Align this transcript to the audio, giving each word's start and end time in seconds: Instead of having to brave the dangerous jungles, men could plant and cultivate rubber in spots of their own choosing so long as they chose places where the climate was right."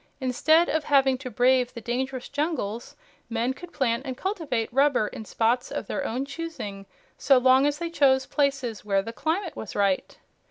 Instead 0.19 0.67
of 0.67 0.85
having 0.85 1.15
to 1.15 1.29
brave 1.29 1.71
the 1.75 1.79
dangerous 1.79 2.27
jungles, 2.27 2.95
men 3.29 3.53
could 3.53 3.71
plant 3.71 4.03
and 4.03 4.17
cultivate 4.17 4.73
rubber 4.73 5.07
in 5.09 5.23
spots 5.25 5.69
of 5.71 5.85
their 5.85 6.03
own 6.03 6.25
choosing 6.25 6.87
so 7.19 7.37
long 7.37 7.67
as 7.67 7.77
they 7.77 7.91
chose 7.91 8.25
places 8.25 8.83
where 8.83 9.03
the 9.03 9.13
climate 9.13 9.55
was 9.55 9.75
right." 9.75 10.17